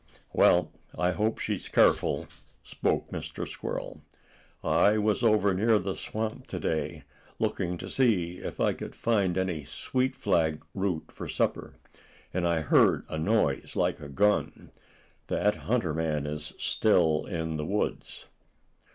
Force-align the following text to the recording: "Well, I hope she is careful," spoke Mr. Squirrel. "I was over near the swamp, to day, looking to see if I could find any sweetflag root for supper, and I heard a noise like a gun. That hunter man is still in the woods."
"Well, 0.33 0.71
I 0.97 1.11
hope 1.11 1.37
she 1.37 1.53
is 1.53 1.67
careful," 1.69 2.25
spoke 2.63 3.11
Mr. 3.11 3.47
Squirrel. 3.47 4.01
"I 4.63 4.97
was 4.97 5.21
over 5.21 5.53
near 5.53 5.77
the 5.77 5.93
swamp, 5.93 6.47
to 6.47 6.59
day, 6.59 7.03
looking 7.37 7.77
to 7.77 7.87
see 7.87 8.37
if 8.39 8.59
I 8.59 8.73
could 8.73 8.95
find 8.95 9.37
any 9.37 9.61
sweetflag 9.63 10.63
root 10.73 11.11
for 11.11 11.27
supper, 11.27 11.75
and 12.33 12.47
I 12.47 12.61
heard 12.61 13.05
a 13.09 13.19
noise 13.19 13.75
like 13.75 13.99
a 13.99 14.09
gun. 14.09 14.71
That 15.27 15.53
hunter 15.55 15.93
man 15.93 16.25
is 16.25 16.53
still 16.57 17.27
in 17.27 17.57
the 17.57 17.65
woods." 17.67 18.25